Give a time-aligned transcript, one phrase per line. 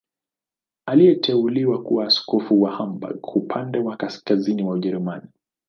[0.85, 5.27] Aliteuliwa kuwa askofu wa Hamburg, upande wa kaskazini wa Ujerumani.